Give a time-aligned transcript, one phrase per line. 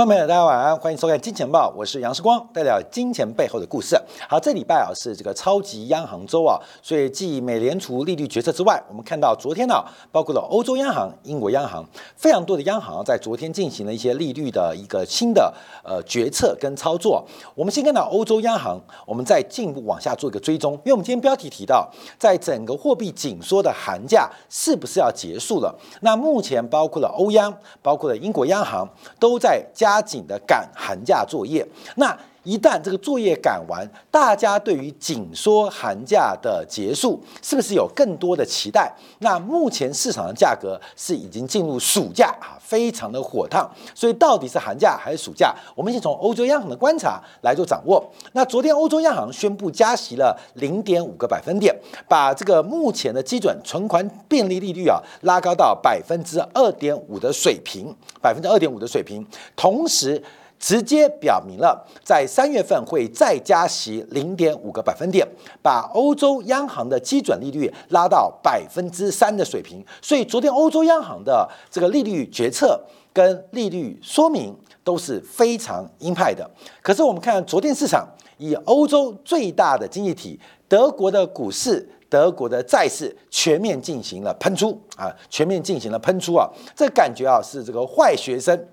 [0.00, 4.00] 观众朋友，大家晚安，欢迎收看《金钱报》，我是杨世光，带来金钱背后的故事。
[4.26, 11.84] 好，这礼拜啊是这个超级央行周啊，所以继美联储利率决策之外，我们看到昨天呢，包括了欧洲央行、英国央行，
[12.16, 15.52] 非常多的央行在昨天进行了一些利率的一个新的
[15.84, 17.22] 呃决策跟操作。
[17.54, 21.86] 我们先看到欧洲央行，我们再进一步往下做一个追踪，因为我们今天标题提到，
[22.18, 25.78] 在整个货币紧缩的寒假是不是要结束了？
[26.00, 28.88] 那目前包括了欧央，包括了英国央行，
[29.18, 29.62] 都在。
[29.74, 38.92] 加加紧的赶寒假作业，那一旦这个作业赶完，大家对于紧缩寒假的结束，是不是有更多的期待？
[39.18, 45.54] 那目前市场的价格是已经进入暑假啊，非常的火烫，所以到底是寒假还是暑假？
[45.74, 48.02] 我们先从欧洲央行的观察来做掌握。
[48.32, 51.74] 那昨天欧洲央行宣布加息了零点五个百分点，
[52.08, 57.94] 把这个目前的基准存款便利利率啊拉高到百分之二点五的水平。
[58.22, 60.22] 百分之二点五的水平，同时
[60.60, 65.26] 直接表明了在三月份会再加息零点五个百分点，
[65.62, 69.84] 把欧洲央行的基准利率拉到百分之三的水平。
[70.02, 72.78] 所以昨天欧洲央行的这个利率决策
[73.12, 76.48] 跟利率说明都是非常鹰派的。
[76.82, 80.38] 可是我们看昨天市场，以欧洲最大的经济体
[80.68, 81.88] 德国的股市。
[82.10, 86.44] 德国的债市全面进行了喷出啊，全面进行了喷出啊，
[86.74, 88.66] 这感觉啊是这个坏学生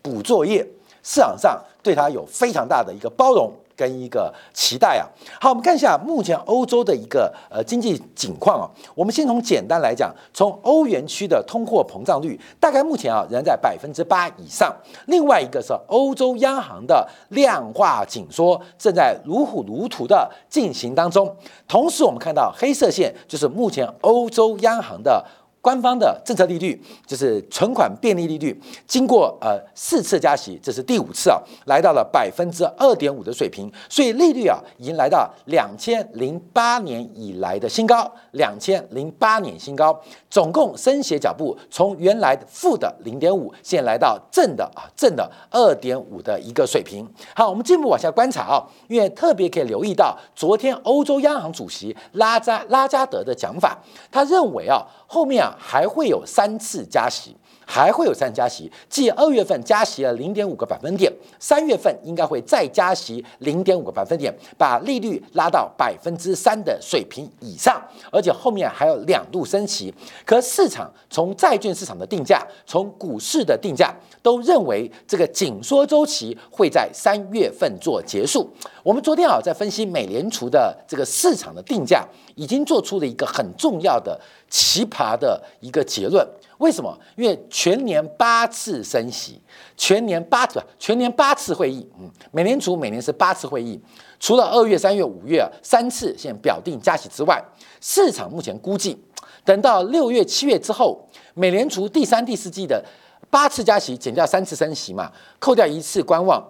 [0.00, 0.66] 补作业，
[1.02, 3.52] 市场上对它有非常大的一个包容。
[3.74, 5.08] 跟一个期待啊，
[5.40, 8.68] 好，我们看一下目前欧洲的一个呃经济景况啊。
[8.94, 14.72] 我们先从简单来讲，从欧元区的通货膨胀率大概目前啊仍然在百分之八以上。
[15.06, 21.34] 另外一个是欧洲央行的量化紧缩正在如火如荼的进行当中。
[21.66, 25.24] 同时，我们看到黑色线就是目前欧洲央行的。
[25.62, 39.96] 官方的政策利率就是存款便利利率，经过呃四次加息，这是第五次啊，来到了百分之二点五的水平，所以利率啊已经来到两千零八年以来的新高，两千零八年新高，
[40.28, 47.08] 总共升息脚步从原来负的零点五，现在来到正的啊正的二点五的一个水平。
[47.36, 53.78] 好，我们进一步往下观察啊，因为特别可以留意到昨天欧洲央行主席拉扎拉加德的讲法，
[54.10, 55.52] 他认为啊后面啊。
[55.72, 57.34] 还会有三次加息。
[57.66, 67.80] 还会有三加息，即二月份加息了零点五个百分点，三月份应该会再加息零点五个百分点，把利率拉到百分之三的水平以上，
[68.10, 69.92] 而且后面还有两度升息。
[70.24, 78.50] 可市场从债券市场的定价，从股市的定价，都认为这个紧缩周期会在三月份做结束。
[78.82, 84.20] 我们昨天啊在分析美联储的这个市场的定价，已经做出了一个很重要的
[84.50, 86.26] 奇葩的一个结论。
[86.62, 86.96] 为什么？
[87.16, 89.42] 因为全年八次升息，
[89.76, 93.80] 全年八次，全年八次会议，嗯，美联储每年是八次会议，
[94.20, 97.42] 除了二月、三月、五月三次现表定加息之外，
[97.80, 98.96] 市场目前估计，
[99.44, 102.80] 等到六月、七月之后，美联储第三、第四季的
[103.28, 106.40] 八次加息减掉三次升息嘛，扣掉一次观望，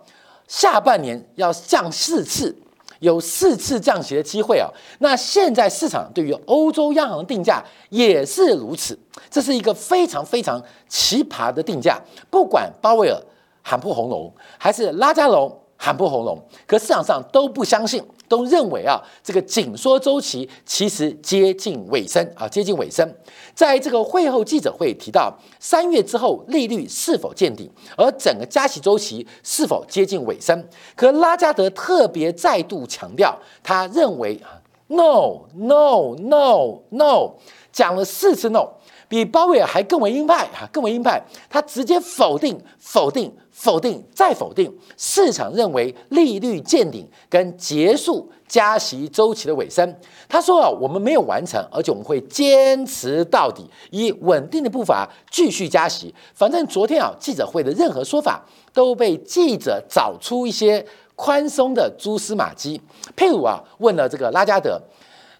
[0.46, 2.54] 下半年要降四次。
[3.02, 4.70] 有四次降息的机会啊！
[5.00, 8.96] 那现在市场对于欧洲央行的定价也是如此，
[9.28, 12.00] 这是一个非常非常奇葩的定价。
[12.30, 13.20] 不管鲍威尔
[13.60, 18.00] 喊破喉咙，还是拉加隆喊破喉咙，可市场上都不相信。
[18.32, 23.06] 都认为啊，这个紧缩周期其实接近尾声啊，接近尾声。
[23.54, 30.66] 在这个会后记者会提到，三月之后利率是否见顶，而整个加息周期是否接近尾声。
[30.96, 34.56] 可拉加德特别再度强调，他认为啊
[34.86, 37.34] ，no no no no，
[37.70, 38.66] 讲了四次 no。
[39.12, 41.22] 比鲍威尔还更为鹰派哈，更为鹰派。
[41.50, 44.74] 他直接否定、否定、否定再否定。
[44.96, 49.94] 市场认为利率见顶跟结束加息周期的尾声。
[50.26, 56.14] 他说啊，我们没有完成，而且我们会坚持到底，以稳定的步伐继续加息。
[56.32, 58.42] 反正昨天啊，记者会的任何说法
[58.72, 60.82] 都被记者找出一些
[61.14, 62.80] 宽松的蛛丝马迹。
[63.14, 64.80] 譬如啊，问了这个拉加德，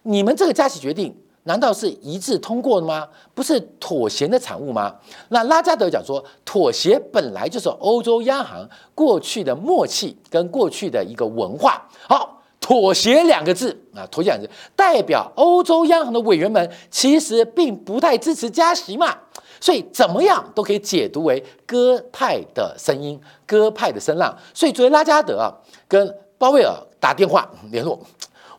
[0.03, 1.17] 你们这个加息决定。
[1.43, 3.07] 难道是一致通过的吗？
[3.33, 4.95] 不是妥协的产物吗？
[5.29, 11.85] 那拉加德讲说，妥协本来就是欧洲央行过去的默契跟过去的一个文化。
[12.07, 19.13] 好，妥协两个字啊，妥协两个字代表欧洲央行的委员们其实并不太支持加息嘛，
[19.59, 24.33] 所以怎么样都可以解读为鸽派的声音，鸽派的声浪。
[24.53, 25.51] 所以昨天拉加德啊
[25.89, 27.99] 跟鲍威尔打电话联络。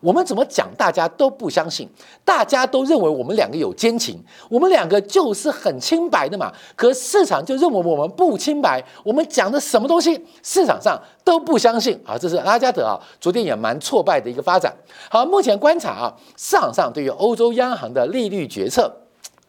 [0.05, 1.89] 我们怎么讲，大家都不相信，
[2.27, 6.53] 大家都认为我们两个有奸情，我们两个就是很清白的嘛。
[6.77, 12.19] 可市场就认为我们不清白，我们讲的什么东西，市场上都不相信啊。
[12.19, 14.71] 这是拉加德啊，昨天也蛮挫败的一个发展。
[15.09, 18.93] 好，目前观察啊，市场上对于欧洲央行的利率决策。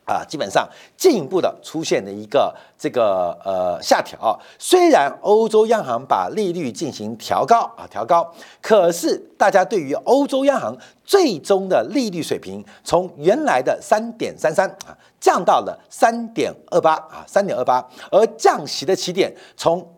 [0.06, 4.40] 啊，基本上进一步的出现了一个这个呃下调。
[4.60, 8.32] 虽然欧洲央行把利率进行调高啊，调高，
[8.62, 19.92] 可是大家对于欧洲央行最终的利率水平，从原来的三点三三啊，降到了三点二八啊，三点二八，而降息的起点从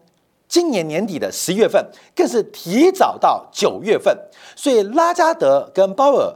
[0.47, 4.17] 今年年底的十一月份，更是提早到九月份。
[4.55, 6.33] 所以拉加德跟鲍尔，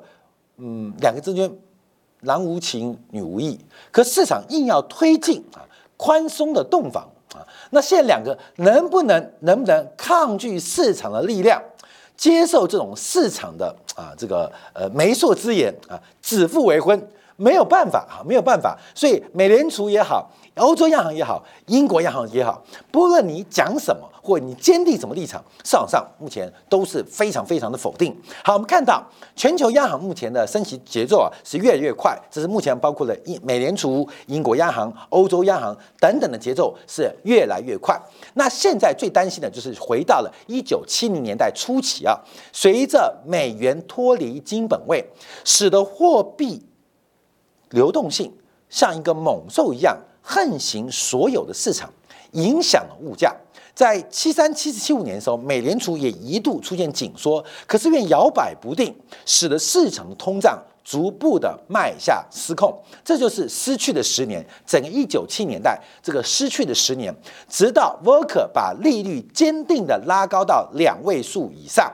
[0.58, 1.50] 嗯，两个之间。
[2.22, 3.60] 男无情，女无义，
[3.92, 5.62] 可市场硬要推进啊，
[5.98, 11.62] 宽松的洞房啊，那现在两个能不能能不能抗拒市场的力量，
[12.16, 17.10] 接受这种市场的啊这个呃媒妁之言啊，指腹为婚，
[17.42, 20.32] 没有办法啊，没有办法，所以美联储也好。
[20.56, 22.62] 欧洲央行也好，英国央行也好，
[22.92, 28.14] 不论你讲什么，或你坚定什么立场，市场上目前都是非常非常的否定。
[28.44, 29.02] 好，我们看到
[29.34, 37.98] 全球央行目前的升息节奏啊是越来越快，这是目前包括了英美联储、英国央行、欧洲央行等等的节奏是越来越快。
[38.34, 42.20] 那现在最担心的就是回到了一九七零年代初期啊，
[42.52, 45.04] 随着美元脱离金本位，
[45.46, 46.62] 使得货币
[47.72, 48.32] 流动性
[48.70, 49.98] 像一个猛兽一样。
[50.24, 51.92] 横行所有的市场，
[52.34, 53.36] 影响了物价。
[53.74, 58.96] 在七三、七四、七五年的时候，美联储也一度出现紧缩，可是因为摇摆不定，
[59.26, 62.72] 使得市场的通胀逐步的迈下失控。
[63.04, 67.12] 这就是失去的十年，整个一九七年代这个失去的十年，
[67.50, 71.92] 直到沃克把利率坚定的拉高到两位数以上，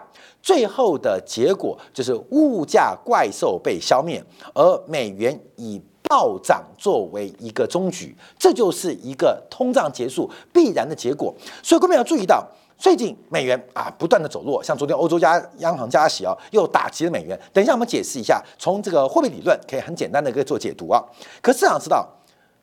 [0.47, 4.23] 最后的结果就是物价怪兽被消灭，
[4.53, 5.81] 而美元以。
[6.09, 11.35] 暴涨作为一个终局，这就是一个通胀结束必然的结果。
[11.61, 12.41] 所以，各位要注意到，
[12.77, 17.37] 最近美元啊不断的走弱，像昨天欧洲加央行加息啊，又打击了美元。
[17.51, 21.03] 等一下我们解释一下，从这个货币理论可以很简单的一个做解读啊。
[21.41, 22.07] 可市场知道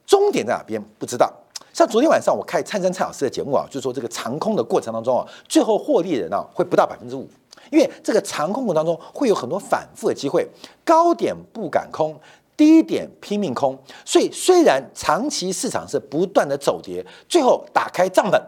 [0.07, 0.83] 终点在哪边？
[0.99, 1.31] 不知道。
[1.75, 7.29] 像昨天晚上我开灿灿蔡老师的节目啊，就说这个长空的过程当中啊，最后获利人啊会不到百分之五，
[7.75, 10.49] 因为这个长空股当中会有很多反复的机会，
[10.85, 12.17] 高点不敢空。
[12.57, 18.41] 低点拼命空，所以虽然长期市场是不断的走跌，最后打开账本，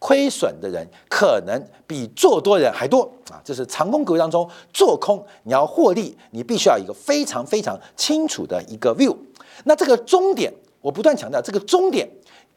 [0.00, 3.40] 亏损的人可能比做多人还多啊！
[3.44, 9.16] 这是长空格局当中做空，你要获利，你必须要一个非常非常清楚的一个 view。
[9.62, 12.10] 那这个终点，我不断强调，这个终点。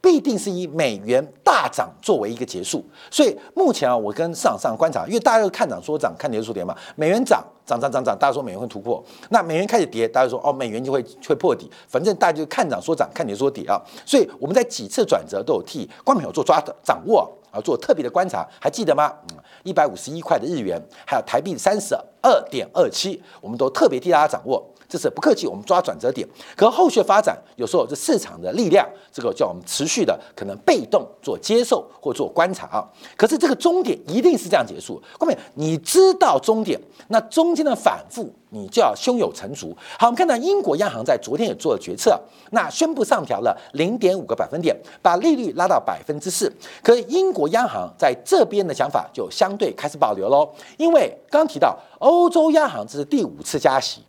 [0.04, 6.76] 必定是以美元大涨作为一个结束，所以目前啊，我跟市场上观察，因为大家都看涨说涨，看跌说跌嘛。
[6.98, 11.72] 美元涨涨涨涨涨，大家说美元会突破；那美元开始跌，大家说哦，美元就会 会破底。
[11.88, 13.82] 反正大家就看涨说涨，看跌说跌啊。
[14.06, 19.10] 所以我们在几次转折都有替光朋友做抓的掌握啊，做特别的观察，还记得吗？
[19.32, 20.78] 嗯，一百五十一块的日元，
[21.08, 24.62] 还有台币三十二点二七，我们都特别替大家掌握。
[24.94, 26.28] 这是不客气，我们抓转折点。
[26.56, 32.88] 可后续发展有时候这市场的力量，这个叫我们持续的可能被动做接受或做观察啊。
[33.18, 35.02] 可是这个终点一定是这样结束。
[35.20, 39.76] 后面你知道终点，那中间的反复你就要胸有成竹。
[39.98, 42.22] 好，我们看到英国央行在昨天也做了决策，
[42.52, 46.54] 那宣布上调了零点五个百分点，把利率拉到百分之四。
[46.84, 50.48] 可是英国央行在这边的想法就相对开始保留喽，
[50.78, 54.04] 因为刚提到欧洲央行这是第五次加息。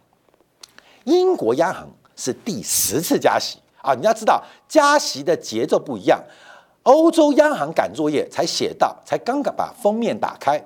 [1.04, 3.94] 英国央行是第十次加息啊！
[3.94, 6.22] 你要知道，加息的节奏不一样。
[6.82, 10.62] 欧洲央行赶作业，才写到，才刚刚把封面打开。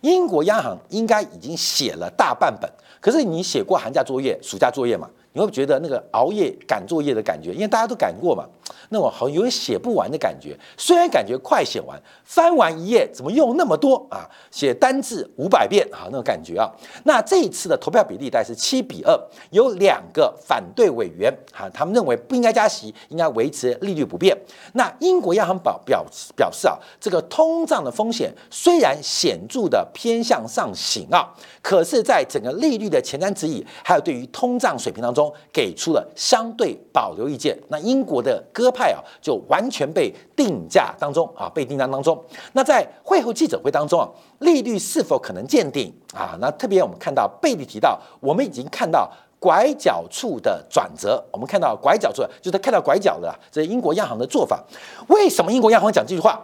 [0.00, 2.70] 英国央行应该已经写了大半本。
[3.00, 5.08] 可是你写过寒假作业、暑假作业吗？
[5.32, 8.44] 你会觉得那个熬夜赶作业的感觉，因为大家都赶过嘛，
[8.88, 10.58] 那种好像有点写不完的感觉。
[10.76, 14.28] 虽然感觉快写完，翻完一页怎么用那么多啊？
[14.50, 16.68] 写单字五百遍啊，那种感觉啊。
[17.04, 19.16] 那这一次的投票比例大概是七比二，
[19.50, 24.36] 有两个反对委员啊，他们认为不应该加息，应该维持利率不变。
[24.72, 31.32] 那英国央行表表表示啊，这个通胀的风险虽然显著的偏向上行啊，
[31.62, 35.19] 可是在整个利率的前瞻指引，还有对于通胀水平当中。
[35.20, 42.18] 中给出了相对保留意见，那英国的鸽派啊，就完全被定价当中啊，被定价当中。
[42.54, 44.08] 那在会后记者会当中啊，
[44.38, 46.36] 利率是否可能见顶啊？
[46.40, 51.22] 那特别我们看到贝利提到，我们已经看到拐角处的转折。
[51.30, 54.64] 我们看到拐角处，就是看到拐角的，这是英国央行的做法。
[55.08, 56.40] 为什么英国央行讲这句话？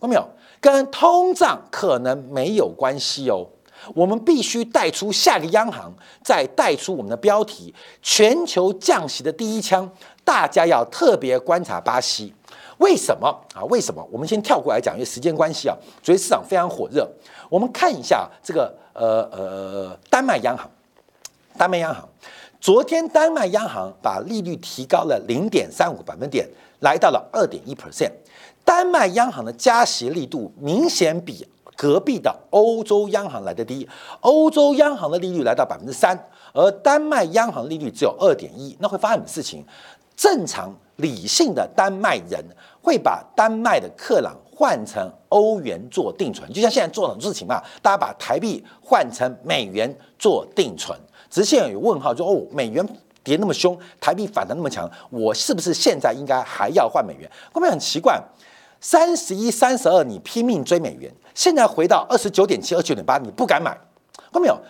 [0.00, 0.26] 到没有？
[0.60, 3.46] 跟通胀可能没有关系哦。
[3.94, 9.90] 我们必须带出下个央行，再带出我们的标题：全球降息的第一枪。
[10.24, 12.32] 大家要特别观察巴西，
[12.78, 13.62] 为什么啊？
[13.64, 14.02] 为什么？
[14.10, 17.06] 我们先跳过来讲，因为时间关系啊，所以市场非常火热。
[17.50, 20.70] 我们看一下这个呃呃丹麦央行，
[21.58, 22.08] 丹麦央行
[22.58, 26.48] 昨天丹麦央行把利率提高了零点三五个百分点，
[26.80, 28.10] 来到了二点一 percent。
[28.64, 33.88] 丹麦央行的加息力度明显比隔壁的欧洲央行来的低，
[34.20, 39.64] 欧洲央行的利率来到百分之三，而丹麦央行利率只有二点一，那会发生什么事情？
[40.16, 42.40] 正常理性的丹麦人
[42.80, 50.96] 会把丹麦的克朗换成欧元做定存，就像现在做很多事情嘛，大家把台币换成美元做定存。
[51.28, 52.86] 只是现在有问号，就哦，美元
[53.24, 57.28] 跌那么凶，台币反弹那么强，我是不是现在应该还要换美元？
[57.52, 58.22] 后面很奇怪。
[58.84, 63.74] 三十一、三十二，你拼命追美元，现在回到二十九点七、二十九点八，你不敢买。
[64.30, 64.60] 后面有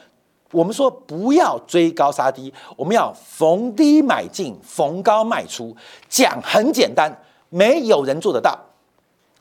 [0.52, 5.76] 我们说不要追高杀低，我们要逢低买进，逢高卖出。
[6.08, 7.12] 讲很简单，
[7.48, 8.56] 没有人做得到，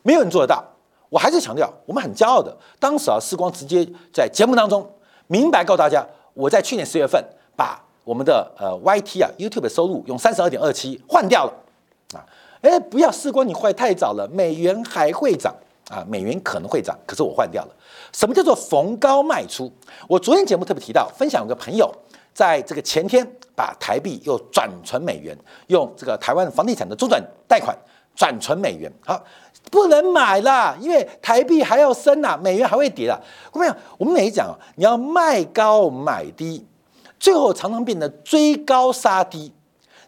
[0.02, 0.64] 没有人做得到。
[1.10, 4.92] 我还是强调，我们很骄傲的，当时啊，时光直接在节目当中
[5.28, 6.04] 明白告诉大家，
[6.34, 7.24] 我在去年十月份
[7.56, 11.54] 把我们的呃 YT 啊 YouTube 的收入用三十二点二七换掉了
[12.18, 12.26] 啊。
[12.64, 15.54] 哎，不要，时光你坏太早了，美元还会涨
[15.90, 17.76] 啊，美元可能会涨，可是我换掉了。
[18.14, 19.70] 什么叫做逢高卖出？
[20.08, 21.94] 我昨天节目特别提到，分享有个朋友
[22.34, 27.78] 在这个前天把台币又转存美元，用这个台湾房地产的周转贷款
[28.16, 29.22] 转存美元，好，
[29.70, 33.22] 不能买了，因为台币还要升呐，美元还会跌了。
[33.52, 36.66] 我们讲，我们每讲，你要卖高买低，
[37.20, 39.52] 最后常常变得追高杀低，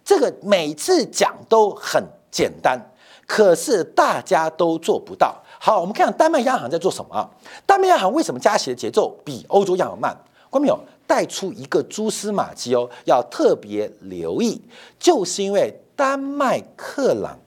[0.05, 2.01] 这个每次讲都很。
[2.35, 2.77] 简单，
[3.25, 5.41] 可是大家都做不到。
[5.57, 7.31] 好，我们看丹麦央行在做什么？
[7.65, 10.13] 丹麦央行为什么加息的节奏比欧洲央行慢？
[10.49, 10.77] 关没有
[11.07, 14.61] 带出一个蛛丝马迹哦，要特别留意，
[14.99, 17.39] 就是因为丹麦克朗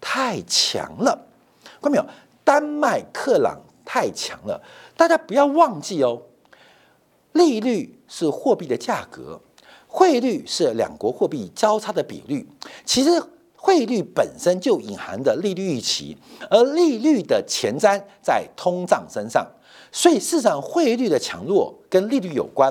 [0.00, 1.16] 太强了。
[1.80, 2.04] 关没有？
[2.42, 4.60] 丹麦克朗太强了，
[4.96, 6.22] 大家不要忘记哦，
[7.30, 9.40] 利率是货币的价格，
[9.86, 12.48] 汇率是两国货币交叉的比率，
[12.84, 13.22] 其实。
[13.64, 16.14] 汇率本身就隐含着利率预期，
[16.50, 19.46] 而利率的前瞻在通胀身上，
[19.90, 22.70] 所以市场汇率的强弱跟利率有关。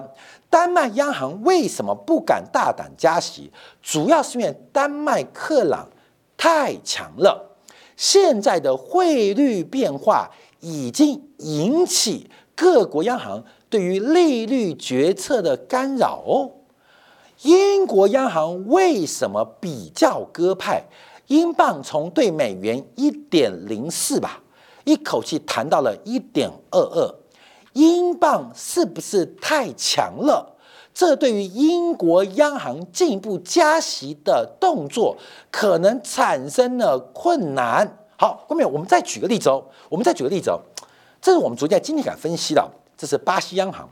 [0.52, 3.52] 丹麦央行为什么不敢大胆加息？
[3.82, 5.90] 主要是因为丹麦克朗
[6.38, 7.58] 太强了。
[7.98, 16.52] 现在的汇率变化已经引起各国央行对于利率决策的干扰哦。
[17.44, 20.84] 英国央行为什么比较鸽派？
[21.28, 24.42] 英镑从对美元一点零四吧，
[24.86, 27.16] 一口气谈到了一点二二，
[27.74, 30.56] 英镑是不是太强了？
[30.94, 35.18] 这对于英国央行进一步加息的动作，
[35.52, 37.98] 可能产生了困难。
[38.16, 40.60] 好，后面我们再举个例子哦，我们再举个例子哦，
[41.22, 43.90] 这是我们昨天在经济感分析的，这是巴西央行。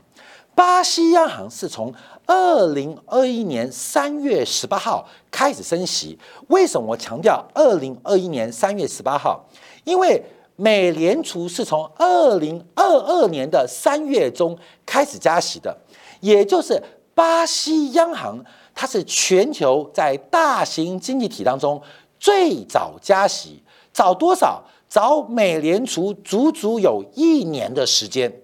[0.54, 1.92] 巴西央行是从
[2.26, 6.18] 二零二一年三月十八号开始升息。
[6.48, 9.44] 为什么我强调二零二一年三月十八号？
[9.84, 10.22] 因为
[10.56, 15.76] 美联储是从二零二二年的三月中开始加息的，
[16.20, 16.82] 也就是
[17.14, 21.82] 巴西央行它是全球在大型经济体当中
[22.18, 23.62] 最早加息，
[23.92, 24.62] 早多少？
[24.88, 28.41] 早美联储足足有一年的时间。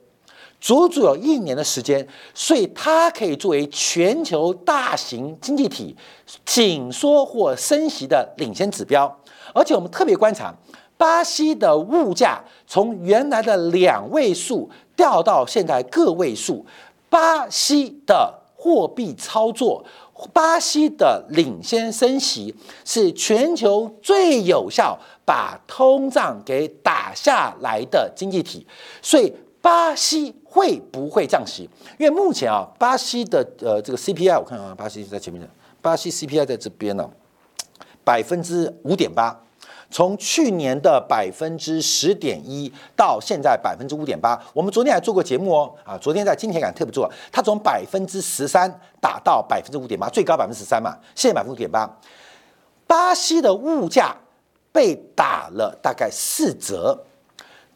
[0.60, 5.96] 足足有一年的时间，所以它可以作为全球大型经济体
[6.44, 9.20] 紧缩或升息的领先指标。
[9.54, 10.52] 而且我们特别观察，
[10.96, 16.66] 巴西的物价从原来的两位数掉到现在个位数。
[17.08, 19.84] 巴西的货币操作，
[20.32, 28.66] 巴西的领先升息，是全球最有效把通胀给打下来的经济体。
[29.00, 29.32] 所以。
[29.60, 31.68] 巴西会不会降息？
[31.98, 35.48] 因为目前啊，巴西的呃这个 CPI，我看啊，巴西在前面的，
[35.82, 37.08] 巴西 CPI 在这边呢，
[38.04, 39.36] 百分之五点八，
[39.90, 44.40] 从去年的百分之十点一到现在百分之五点八。
[44.54, 51.98] 我们昨天还做过节目哦，啊，昨天在金钱感特别做，它从百分之十三打到百分之五点八，最高百分之十三嘛，现在百分之五点八。
[52.86, 54.16] 巴西的物价
[54.72, 57.04] 被打了大概四折。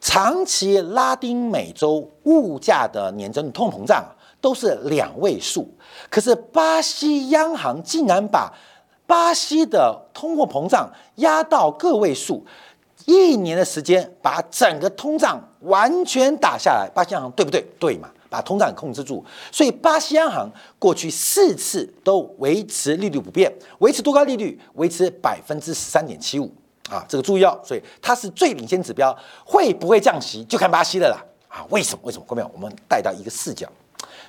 [0.03, 4.03] 长期拉丁美洲物价的年增通膨胀
[4.41, 5.65] 都是两位数，
[6.09, 8.51] 可是巴西央行竟然把
[9.07, 12.45] 巴西的通货膨胀压到个位数，
[13.05, 16.89] 一年的时间把整个通胀完全打下来。
[16.93, 17.65] 巴西央行对不对？
[17.79, 18.09] 对嘛？
[18.29, 19.23] 把通胀控制住。
[19.53, 24.59] 所以巴西央行过去四次都维持利率不变，维持多高利率？
[24.73, 26.51] 维持百分之十三点七五
[26.93, 27.59] 啊，这个注意哦。
[27.63, 31.65] 所以它是最领先指标，会不会降息就看巴西的啦啊？
[31.69, 32.01] 为什么？
[32.03, 32.25] 为什么？
[32.27, 33.67] 各位，我们带到一个视角，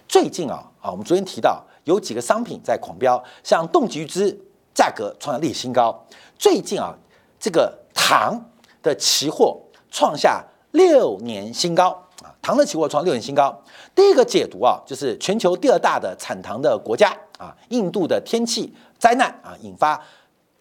[0.08, 4.34] 最近啊啊，我们昨天提到有几个商品在狂飙，像冻橘汁
[4.74, 6.04] 价格创下历史新高，
[6.38, 6.94] 最近啊
[7.38, 8.40] 这个糖
[8.82, 10.44] 的期货创下。
[10.74, 11.90] 六年新高
[12.20, 12.34] 啊！
[12.42, 13.56] 糖的期货创六年新高。
[13.94, 20.02] 第一个解读啊，就是全球第二大的产糖的国家啊，印度的天气灾难啊，引发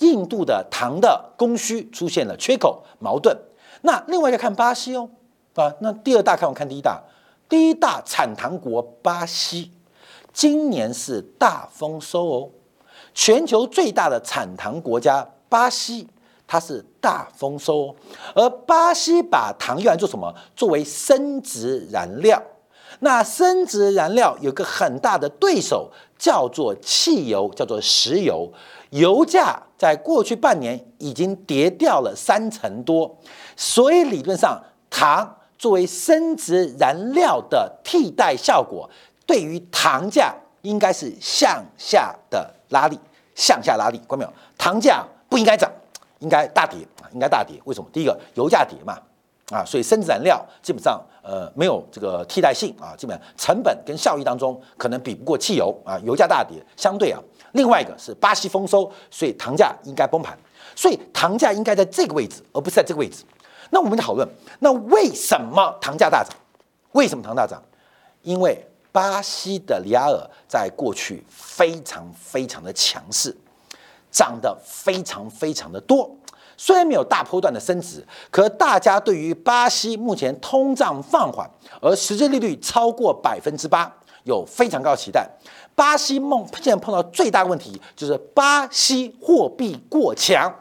[0.04, 3.36] 印度的糖的供需出现了缺口矛盾。
[3.82, 5.10] 那另外再看巴西哦，
[5.56, 7.02] 啊，那第二大看我看第一大，
[7.48, 9.72] 第一大产糖国巴西
[10.32, 12.50] 今年是大丰收哦，
[13.14, 16.08] 全球最大的产糖国家巴西。
[16.46, 17.96] 它是大丰收哦，
[18.36, 20.32] 而巴西把糖用来做什么？
[20.56, 22.40] 作为生殖燃料。
[23.00, 28.52] 那生殖燃料有个很大的对手，叫做汽油，叫做石油。
[28.94, 33.18] 油价在过去半年已经跌掉了三成多，
[33.56, 38.90] 所以理论上糖作为生殖燃料的替代效果，
[39.26, 43.00] 对于糖价应该是向下的拉力，
[43.36, 44.00] 向下拉力。
[44.08, 44.34] 关没有？
[44.58, 45.72] 糖价不应该涨。
[46.20, 46.80] 应该大跌，
[47.12, 47.60] 应该大跌。
[47.66, 47.90] 为什么？
[47.92, 48.98] 第一个，油价跌嘛，
[49.52, 57.20] 啊，所以生殖燃料基本上呃没有这个替代性啊，基本上成本跟效益当中可能比不过汽油啊，油价大跌，相对啊，
[57.54, 60.38] 另外一个是巴西丰收，所以糖价应该崩盘，
[60.76, 63.24] 所以糖价应该在这个位置，而不是在这个位置。
[63.72, 64.28] 那我们讨论，
[64.60, 66.36] 那为什么糖价大涨？
[66.92, 67.60] 为什么糖大涨？
[68.22, 73.36] 因为巴西的里亚尔在过去非常非常的强势。
[74.12, 76.08] 涨得非常非常的多，
[76.58, 81.50] 虽然没有大波段的升值，可大家对于巴西目前通胀放缓，
[81.82, 83.92] 而实际利率超过百分之八，
[84.24, 85.28] 有非常高的期待。
[85.76, 90.54] 巴西梦现在碰到最大问题就是巴西货币过强，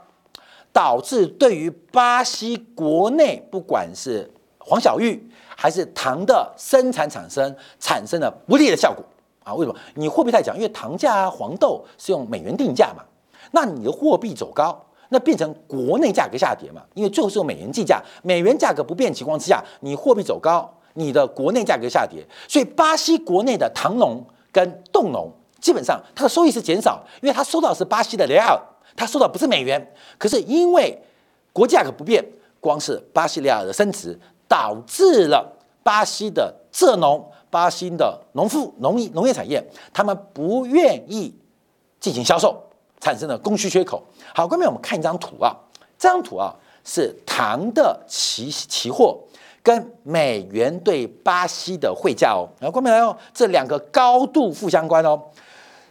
[0.73, 9.05] 导致对于巴西国内不管是黄小玉还是糖的生产产生产生了不利的效果
[9.45, 9.53] 啊？
[9.53, 9.79] 为什么？
[9.95, 13.05] 你货币太强，因为糖价啊黄豆是用美元定价嘛。
[13.51, 16.83] 那你的货币走高，那变成国内价格下跌嘛？
[16.95, 28.59] 因为最后是用美元计价，美元价格不变情况之下，你货币走高，你的国内价格下跌，所以巴西国内的糖农跟冻农基本上它的收益是减少，因为它收到是巴西的雷尔，
[28.97, 29.95] 它收到不是美元。
[30.17, 30.99] 可是因为
[31.53, 32.25] 国价格不变，
[32.59, 41.35] 光是巴西雷尔的升值，导致了巴西的蔗农、巴西的农夫、农业农业产业，他们不愿意
[42.01, 42.59] 进行销售。
[43.03, 44.01] 产生了供需缺口。
[44.33, 45.53] 好，观众我们看一张图啊，
[45.99, 49.19] 这张图啊是糖的期期货
[49.61, 52.47] 跟美元对巴西的汇价哦。
[52.61, 55.21] 然后观众来哦，这两个高度负相关哦。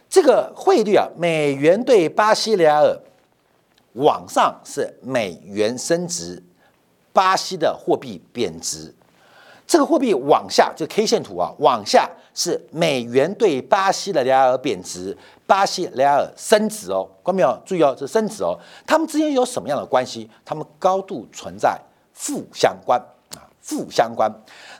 [0.08, 2.98] 这个汇率啊，美元对巴西里亚尔
[3.92, 6.42] 往上是美元升值，
[7.12, 8.94] 巴西的货币贬值。
[9.66, 15.16] 这个货币往下，就 K 线图啊，往下是美元对巴西的里亚尔贬值。
[15.44, 20.30] 巴西雷亚尔升值哦，观众朋友注意哦，这是升值哦，它们之间有什么样的关系？
[20.46, 21.78] 它们高度存在
[22.14, 22.98] 负相关
[23.36, 24.32] 啊，负相关。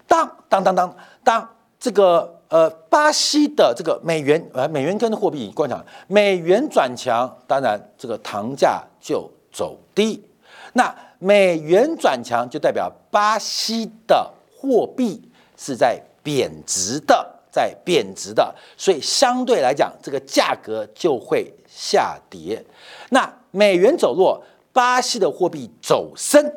[0.07, 1.47] 当当当当当，
[1.79, 10.25] 这个呃，巴西的这个美元呃，美元跟货币关系，美元转强，当然这个糖价就走低。
[10.73, 17.32] 那美元转强就代表巴西的货币是在贬值的。
[17.53, 22.65] 在贬值的，所以相对来讲，这个价格就会下跌。
[23.11, 26.51] 那美元走弱，巴西的货币走升，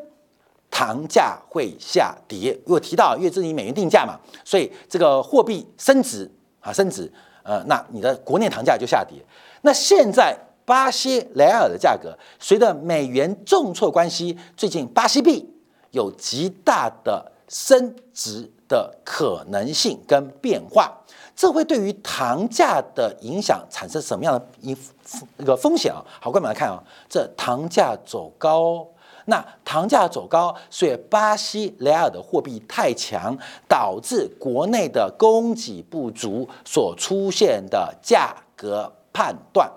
[0.72, 2.58] 糖价会下跌。
[2.66, 6.32] 我提到，因为这是以美元定价嘛，所以这个货币升值
[6.62, 7.12] 啊，升值，
[7.44, 9.18] 呃，那你的国内糖价就下跌。
[9.64, 15.54] 那现在巴西莱尔的价格，随着美元重挫关系，最近巴西币
[15.92, 18.52] 有极大的升值。
[18.68, 20.92] 的可能性跟变化，
[21.36, 24.76] 这会对于糖价的影响产生什么样的一
[25.46, 26.04] 个风险啊？
[26.20, 28.84] 好，观众来看啊，这糖价走高，
[29.26, 39.72] 那糖价走高，所以巴西雷尔的货币太强，导致国内的供给不足所出现的价格判断，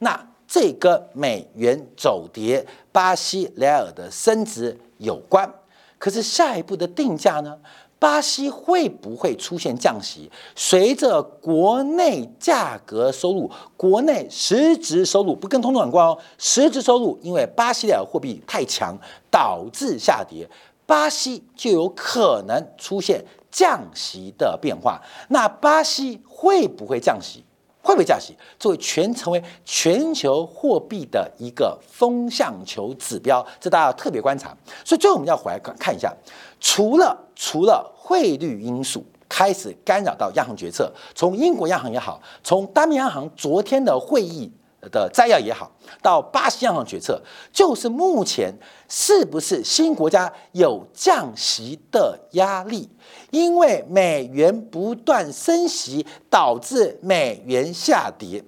[0.00, 5.50] 那这跟美元走跌、巴西雷尔的升值有关。
[5.98, 7.58] 可是下一步的定价呢？
[7.96, 10.30] 巴西会不会出现降息？
[10.54, 18.98] 随着国内价格收入、国内实质收入不跟通胀有关哦，实质收入因为巴西的货币太强
[19.30, 20.46] 导致下跌，
[20.84, 25.00] 巴西就有可能出现降息的变化。
[25.28, 27.42] 那巴西会不会降息？
[27.84, 28.34] 会不会降息？
[28.58, 34.56] 作为全成为全球货币的一个风向球指标，这大家要特别观察。
[34.84, 36.10] 所以最后我们要回来看一下，
[36.58, 44.50] 除了除了汇率因素开始干扰到央行决策，从英国央行也好，从大美央行昨天的会议。
[44.90, 45.70] 的摘要也好，
[46.02, 47.20] 到巴西央行决策，
[47.52, 48.52] 就是目前
[48.88, 52.88] 是不是新国家有降息的压力？
[53.30, 58.44] 因为美元不断升息，导致美元下跌，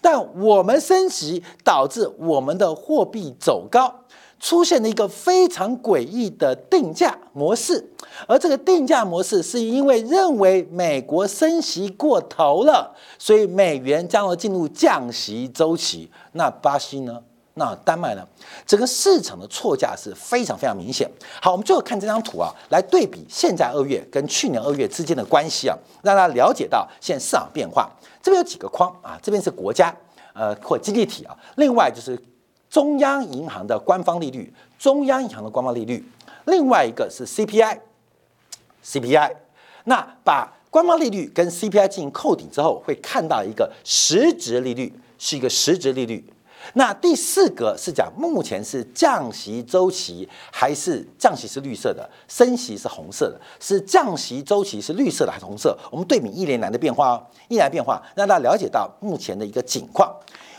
[0.00, 4.05] 但我们升息导致我们的货币走高。
[4.46, 7.84] 出现了一个非常诡异的定价模式，
[8.28, 16.08] 而这个定价模式是因为认为美国升息过头了，所以美元将要进入降息周期。
[16.34, 17.20] 那巴西呢？
[17.54, 18.24] 那丹麦呢？
[18.64, 21.10] 整个市场的错价是非常非常明显。
[21.42, 27.90] 好，我们最后看这张图啊，来对比现在二月跟去年二月之间的关系啊，让大家了解到现在市场变化。
[28.22, 29.92] 这边有几个框啊，这边是国家
[30.34, 32.16] 呃或经济体啊，另外就是。
[32.68, 36.04] 中央银行的官方利率，中央银行的官方利率，
[36.46, 39.32] 另外一个是 CPI，CPI。
[39.84, 46.24] 那把官方利率跟 CPI 进行扣顶之后，会看到一个实质利率，是一个实质利率。
[46.74, 53.40] 那第四个是讲目前是降息周期，还是降息是绿色的，升息是红色的？
[53.60, 55.78] 是降息周期是绿色的还是红色？
[55.92, 60.12] 我们对比一年来的变化哦，一年来变化，让大家了解到目前的一个景况。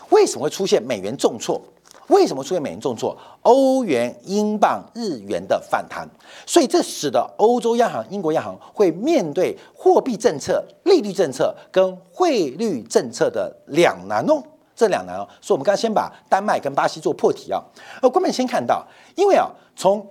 [0.09, 1.61] 为什么会出现美元重挫？
[2.07, 3.17] 为什么出现美元重挫？
[3.41, 6.07] 欧元、英镑、日元的反弹，
[6.45, 14.41] 所以这使得欧洲央行、英国央行会面对货币政策、利率政策跟汇率政策的两难哦。
[14.75, 17.59] 这两难哦，所以我们刚才先把丹麦跟巴西做破题啊。
[17.99, 20.05] 呃，关键先看到，因为啊，从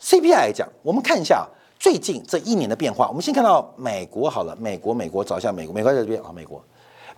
[0.00, 1.46] CPI 来讲，我们看一下
[1.78, 3.06] 最近这一年的变化。
[3.06, 6.60] 我们先看到美国好了，美国，美国找一下美国，美国在这边啊，美国。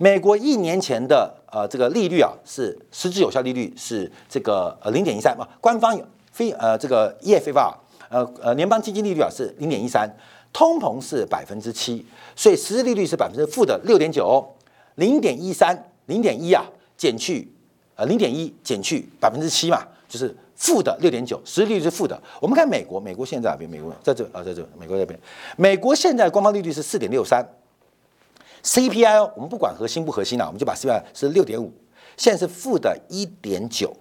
[0.02, 7.76] 美国一年前的呃这个利率啊是实质有效利率是这个呃零点一三嘛，官方有非呃这个 EFF 啊
[8.08, 10.10] 呃呃联邦基金利率啊是零点一三，
[10.54, 12.02] 通膨是百分之七，
[12.34, 14.42] 所以实质利率是百分之负的六点九，
[14.94, 16.64] 零点一三零点一啊
[16.96, 17.46] 减去
[17.94, 22.18] 呃零点一减去百分之七嘛，就是负的六点九，实质利率是负的。
[22.40, 25.20] 我们看美国，美国现在啊比美国在这啊在这美国这边，
[25.58, 27.46] 美国现在官方利率是四点六三。
[28.62, 31.72] CPI 哦，我们不管核心不核心了，我们就把 CPI 是六点五，
[32.16, 33.94] 现在是负的一点九，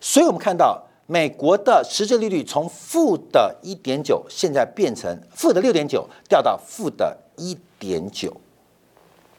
[0.00, 8.34] 所以我们看到美国的实质利率从负的一点九，现在变成负的六点九，掉到负的一点九，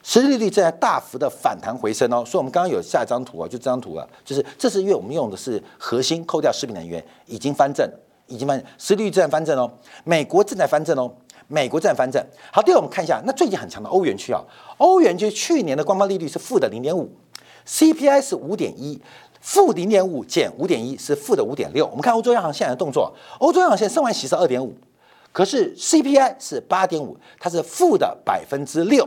[0.04, 2.24] 实质利率正在大幅的反弹回升哦。
[2.26, 7.90] 所以，我们刚刚有下一张图啊，就这张图啊，就是这是因为我们用的是核心扣掉食品能源，已经翻正，
[8.28, 9.72] 已经翻，实质利率正在翻正哦，
[10.04, 11.14] 美国正在翻正哦。
[11.52, 14.42] 美国在翻正，好，第二我们看一下，那最近很强的欧元区啊，
[14.78, 17.10] 欧元区去年的官方利率是负的零点五
[17.68, 19.02] ，CPI 是五点一，
[19.42, 21.86] 负零点五减五点一是负的五点六。
[21.88, 24.74] 我们看欧洲央行现在的动作，欧洲央行现在升完息是二点五，
[25.34, 29.06] 可是 CPI 是八点五，它是负的百分之六，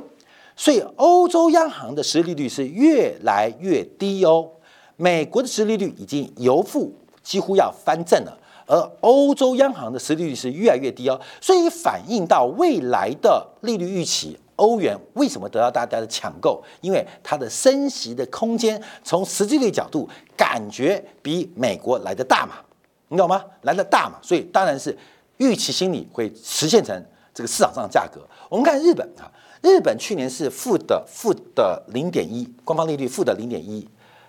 [0.54, 4.50] 所以欧洲央行的实利率是越来越低哦。
[4.96, 8.38] 美国的实利率已经由负几乎要翻正了。
[8.66, 16.62] 而欧洲央行的实利率是越来越低哦，所以反映到未来的利率预期，欧元为什么得到大家的抢购？
[16.80, 22.54] 因为它的升息的空间从实际率角度感觉比美国来的大嘛，
[23.08, 23.44] 你懂吗？
[23.62, 24.96] 来的大嘛，所以当然是
[25.36, 28.20] 预期心理会实现成这个市场上的价格。
[28.48, 33.86] 我们看日本啊，日本去年是负的负的零点一，官方利率负的零点一，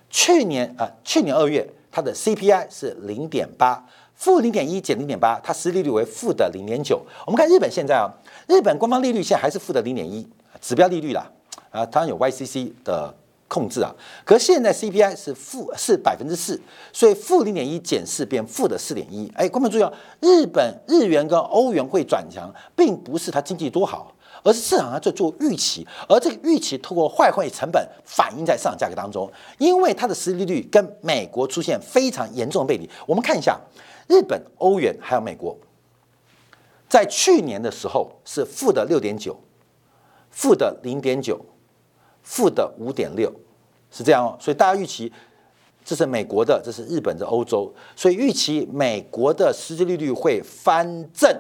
[0.10, 3.86] 去年啊去年二月它的 CPI 是零点八。
[4.16, 7.02] 负零点一减零点八，它实际利率为负的零点九。
[7.26, 8.10] 我们看日本现在啊，
[8.48, 10.26] 日本官方利率现在还是负的零点一，
[10.62, 11.30] 指标利率啦，
[11.70, 13.14] 啊，当然有 YCC 的
[13.48, 13.94] 控制啊。
[14.24, 16.60] 可现在 CPI 是负是百分之四，
[16.94, 19.30] 所以负零点一减四变负的四点一。
[19.36, 24.12] 哎，观众注意啊，日本日元跟欧元会转强，并不是它经济多好，
[24.44, 32.90] 而是市场上在做预期，而这个预期通过坏汇成本反映在市场价格当中，因为它的实际利率跟美国出现非常严重的背离。
[33.06, 33.60] 我们看一下。
[34.08, 35.58] 日本、欧元还有美国，
[36.88, 39.38] 在去年的时候是负的六点九，
[40.30, 41.44] 负的零点九，
[42.24, 43.34] 负的五点六，
[43.92, 44.38] 是这样哦。
[44.40, 45.12] 所以大家预期，
[45.84, 51.36] 这是美国的，这是日本的，欧洲，所以预期美国的实际利率会翻正，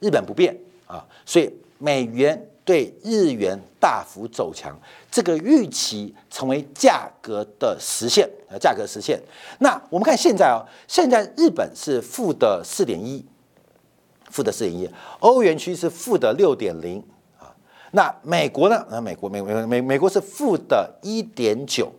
[0.00, 2.48] 日本不变啊，所以美元。
[2.68, 4.78] 对日元大幅走强，
[5.10, 9.18] 这个预期成为价格的实现，呃，价格实现。
[9.60, 13.24] 那我们看现在啊，现在日本是负的四点一，
[14.30, 14.86] 负的四点一，
[15.20, 17.02] 欧元区是负的六点零
[17.38, 17.48] 啊。
[17.92, 18.86] 那美国呢？
[18.90, 21.90] 那美国美美美美国是负的一点九。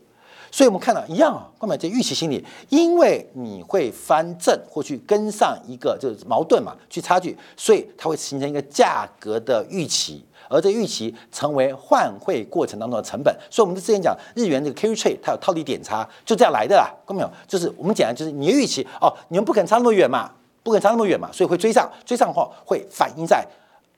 [0.51, 13.33] 所以我们看到一样啊，购买这预期心理，因为你会翻正或去跟上一个就是矛盾嘛，去差距，所以它会形成一个价格的预期，而这预期成为换汇过程当中的成本。
[13.49, 17.31] 所以我们之前讲日元这个 carry trade 它有套利点差，就这样来的啦，看到没有？
[17.47, 20.31] 就是我们讲的就是你的预期哦，你们不肯差那么远嘛，
[20.63, 23.47] 不肯差那么远嘛，所以会追上，追上的话会反映在。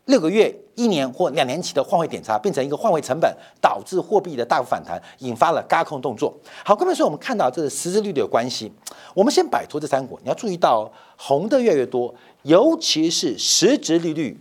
[0.06, 6.34] 六个月、一年或两年期的换汇点差变成一个换汇成本，导致货币的大幅反弹，引发了轧空动作。
[6.66, 8.70] 好，各位说我们看到这个实质率的有关系。
[9.14, 14.36] 我们先摆脱这三股，你要注意到红的越来越多，尤其是实质利率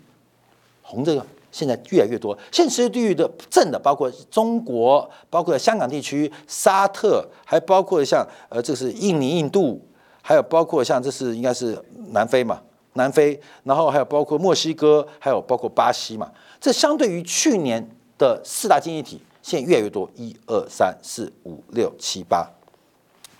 [0.82, 2.36] 红这个现在越来越多。
[2.52, 9.80] 现实地域的正的包括中国，包括香港地区、沙特，还包括像呃这是印尼、印度，
[10.22, 11.76] 还有包括像这是应该是
[12.12, 12.60] 南非嘛。
[12.94, 16.28] 南非，然后还有包括墨西哥，还有包括巴西嘛。
[16.60, 22.44] 这相对于去年的四大经济体，现在越来越多，一二三四五六七八，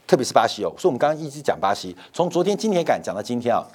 [0.06, 0.72] 特别是巴西哦。
[0.78, 3.66] 所以我们刚刚一直讲巴西，从昨天今天敢讲到今天啊，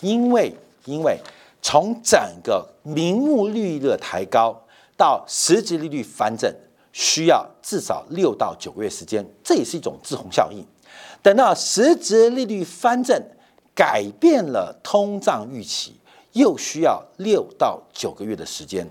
[0.00, 1.18] 因为因为
[1.62, 4.64] 从整个名目利率的抬高
[4.96, 6.52] 到实质利率翻正，
[6.92, 10.64] 需要至少六到九个月时间，这也是一种滞洪效应。
[11.22, 13.22] 等到实质利率翻正。
[13.76, 16.00] 改变了通胀预期，
[16.32, 18.88] 又需要六到九个月的时间。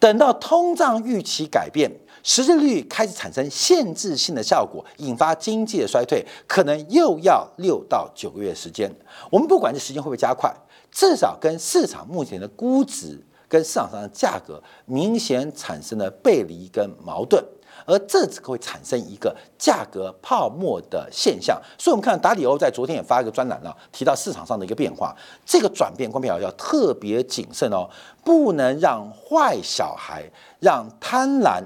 [0.00, 1.88] 等到通胀预期改变，
[2.24, 8.92] 实质利率开始产生限制性的效果，引发经济的衰退，可能又要六到九个月时间。
[9.30, 10.52] 我们不管这时间会不会加快，
[10.94, 17.44] 至少跟市场目前的估值跟市场上的价格明显产生了背离跟矛盾。
[17.86, 27.90] 而这只会产生一个价格泡沫的现象，所以我们看达里欧在昨天也发一个专栏了，提到市场上的一个变化，这个转变，关票要特别谨慎哦，
[28.24, 30.24] 不能让坏小孩，
[30.60, 31.62] 让贪婪。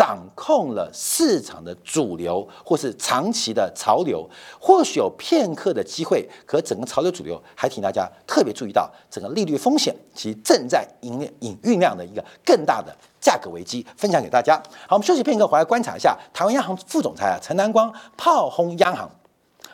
[0.00, 4.26] 掌控了市场的主流，或是长期的潮流，
[4.58, 14.56] 或许有片刻的机会，可整个潮流主流还请大家特别注意到，整个利率风险其实正在引引酝酿的一个更大的价格危机，分享给大家。
[14.88, 19.10] 好，我们休息片刻，回来观察一下台湾央行副总裁啊陈南光炮轰央行，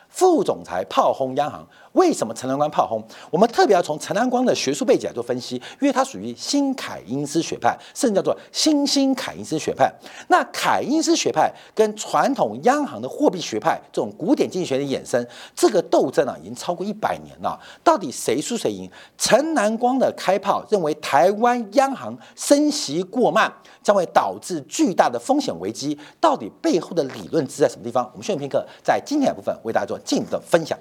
[0.09, 1.65] 副总裁炮轰央行。
[1.97, 3.03] 为什么陈南光炮轰？
[3.31, 9.91] 我们特别要从陈南光的学术背景来做分析，因为他属于新凯因斯学派，甚至叫做新兴凯因斯学派。
[10.29, 17.59] 那凯因斯学派跟传统央行的货币学派这种古典经济学的衍生，这个斗争啊，已经超过一百年了。
[17.83, 18.91] 到底谁输谁赢？
[19.17, 23.51] 陈南光的开炮认为台湾央行升息过慢，
[23.83, 25.99] 将会导致巨大的风险危机。
[26.21, 28.07] 到底背后的理论是在什么地方？
[28.13, 30.79] 我们休息片刻，在今天的部分为大家做进一步的分享。